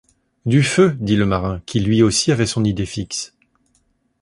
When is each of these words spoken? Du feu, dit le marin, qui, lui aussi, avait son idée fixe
Du 0.47 0.63
feu, 0.63 0.97
dit 0.99 1.15
le 1.15 1.27
marin, 1.27 1.61
qui, 1.67 1.79
lui 1.79 2.01
aussi, 2.01 2.31
avait 2.31 2.47
son 2.47 2.63
idée 2.63 2.87
fixe 2.87 3.35